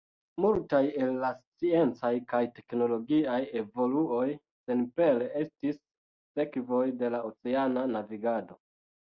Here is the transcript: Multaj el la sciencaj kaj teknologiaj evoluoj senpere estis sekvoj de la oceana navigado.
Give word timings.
Multaj 0.43 0.77
el 1.07 1.17
la 1.23 1.27
sciencaj 1.41 2.09
kaj 2.33 2.39
teknologiaj 2.55 3.35
evoluoj 3.61 4.25
senpere 4.63 5.29
estis 5.43 5.79
sekvoj 6.41 6.83
de 7.05 7.13
la 7.19 7.23
oceana 7.31 7.87
navigado. 7.95 8.61